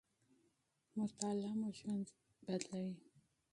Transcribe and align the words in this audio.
مطالعه 0.99 1.53
مو 1.59 1.69
ژوند 1.77 2.07
بدلوي. 2.45 2.95